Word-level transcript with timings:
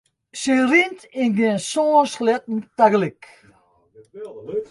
Sy 0.41 0.55
rint 0.69 1.01
yn 1.21 1.31
gjin 1.37 1.59
sân 1.69 2.05
sleatten 2.13 2.57
tagelyk. 2.77 3.23